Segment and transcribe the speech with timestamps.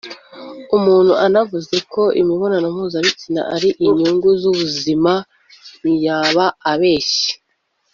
[0.77, 5.13] umuntu anavuze ko imibonano mpuzabitsina ari inyungu z’ubuzima
[5.81, 7.31] ntiyaba abeshye